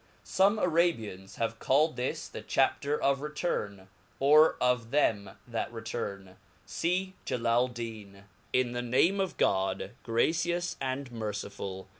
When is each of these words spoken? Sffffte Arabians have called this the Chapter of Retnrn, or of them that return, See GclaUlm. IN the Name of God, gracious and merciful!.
Sffffte 0.25 0.63
Arabians 0.63 1.35
have 1.35 1.59
called 1.59 1.95
this 1.95 2.27
the 2.27 2.41
Chapter 2.41 2.99
of 2.99 3.19
Retnrn, 3.19 3.85
or 4.19 4.55
of 4.59 4.89
them 4.89 5.37
that 5.47 5.71
return, 5.71 6.37
See 6.65 7.13
GclaUlm. 7.27 8.23
IN 8.51 8.71
the 8.71 8.81
Name 8.81 9.19
of 9.19 9.37
God, 9.37 9.91
gracious 10.01 10.75
and 10.81 11.11
merciful!. 11.11 11.87